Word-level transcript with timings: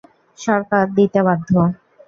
সরকার 0.37 0.85
দিতে 0.97 1.19
বাধ্য। 1.27 1.49